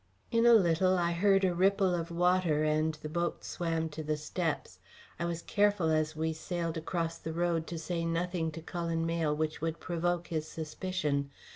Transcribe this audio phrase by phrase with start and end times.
[0.31, 4.17] In a little I heard a ripple of water, and the boat swam to the
[4.17, 4.79] steps.
[5.19, 9.35] I was careful as we sailed across the road to say nothing to Cullen Mayle
[9.35, 11.29] which would provoke his suspicion.